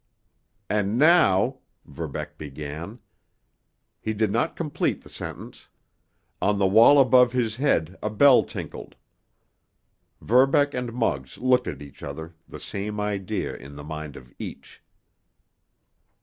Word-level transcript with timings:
"And 0.67 0.97
now——" 0.97 1.59
Verbeck 1.85 2.35
began. 2.39 2.97
He 3.99 4.13
did 4.13 4.31
not 4.31 4.55
complete 4.55 5.01
the 5.03 5.11
sentence. 5.11 5.67
On 6.41 6.57
the 6.57 6.65
wall 6.65 6.97
above 6.99 7.33
his 7.33 7.57
head 7.57 7.95
a 8.01 8.09
bell 8.09 8.43
tinkled. 8.43 8.95
Verbeck 10.19 10.73
and 10.73 10.91
Muggs 10.91 11.37
looked 11.37 11.67
at 11.67 11.83
each 11.83 12.01
other, 12.01 12.33
the 12.47 12.59
same 12.59 12.99
idea 12.99 13.55
in 13.55 13.75
the 13.75 13.83
mind 13.83 14.15
of 14.15 14.33
each. 14.39 14.81